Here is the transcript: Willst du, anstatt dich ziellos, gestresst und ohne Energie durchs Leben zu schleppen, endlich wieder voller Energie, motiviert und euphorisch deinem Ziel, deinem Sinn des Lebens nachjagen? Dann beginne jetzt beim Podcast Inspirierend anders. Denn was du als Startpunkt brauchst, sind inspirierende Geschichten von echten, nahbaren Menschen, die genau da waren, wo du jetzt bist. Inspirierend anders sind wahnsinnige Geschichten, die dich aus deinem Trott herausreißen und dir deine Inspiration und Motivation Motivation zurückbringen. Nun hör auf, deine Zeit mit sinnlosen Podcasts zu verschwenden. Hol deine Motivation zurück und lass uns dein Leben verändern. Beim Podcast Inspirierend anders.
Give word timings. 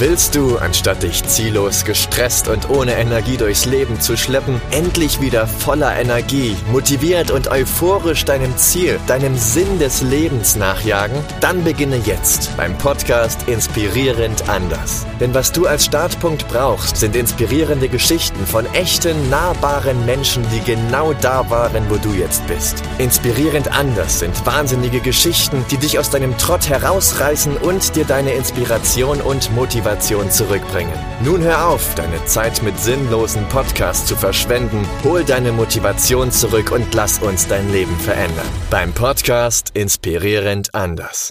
Willst 0.00 0.36
du, 0.36 0.58
anstatt 0.58 1.02
dich 1.02 1.24
ziellos, 1.24 1.84
gestresst 1.84 2.46
und 2.46 2.70
ohne 2.70 2.92
Energie 2.92 3.36
durchs 3.36 3.64
Leben 3.64 4.00
zu 4.00 4.16
schleppen, 4.16 4.60
endlich 4.70 5.20
wieder 5.20 5.48
voller 5.48 5.98
Energie, 5.98 6.56
motiviert 6.70 7.32
und 7.32 7.48
euphorisch 7.48 8.24
deinem 8.24 8.56
Ziel, 8.56 9.00
deinem 9.08 9.36
Sinn 9.36 9.80
des 9.80 10.00
Lebens 10.02 10.54
nachjagen? 10.54 11.18
Dann 11.40 11.64
beginne 11.64 11.96
jetzt 11.96 12.56
beim 12.56 12.78
Podcast 12.78 13.48
Inspirierend 13.48 14.48
anders. 14.48 15.04
Denn 15.18 15.34
was 15.34 15.50
du 15.50 15.66
als 15.66 15.86
Startpunkt 15.86 16.46
brauchst, 16.46 16.98
sind 16.98 17.16
inspirierende 17.16 17.88
Geschichten 17.88 18.46
von 18.46 18.72
echten, 18.74 19.28
nahbaren 19.30 20.06
Menschen, 20.06 20.46
die 20.54 20.60
genau 20.60 21.12
da 21.14 21.50
waren, 21.50 21.90
wo 21.90 21.96
du 21.96 22.12
jetzt 22.12 22.46
bist. 22.46 22.84
Inspirierend 22.98 23.72
anders 23.76 24.20
sind 24.20 24.46
wahnsinnige 24.46 25.00
Geschichten, 25.00 25.64
die 25.72 25.76
dich 25.76 25.98
aus 25.98 26.10
deinem 26.10 26.38
Trott 26.38 26.68
herausreißen 26.68 27.56
und 27.56 27.96
dir 27.96 28.04
deine 28.04 28.30
Inspiration 28.30 29.20
und 29.20 29.52
Motivation 29.56 29.87
Motivation 29.88 30.30
zurückbringen. 30.30 30.92
Nun 31.24 31.42
hör 31.42 31.68
auf, 31.68 31.94
deine 31.94 32.22
Zeit 32.26 32.62
mit 32.62 32.78
sinnlosen 32.78 33.48
Podcasts 33.48 34.06
zu 34.06 34.16
verschwenden. 34.16 34.86
Hol 35.02 35.24
deine 35.24 35.50
Motivation 35.50 36.30
zurück 36.30 36.72
und 36.72 36.92
lass 36.92 37.20
uns 37.20 37.46
dein 37.46 37.72
Leben 37.72 37.96
verändern. 37.96 38.46
Beim 38.70 38.92
Podcast 38.92 39.70
Inspirierend 39.72 40.74
anders. 40.74 41.30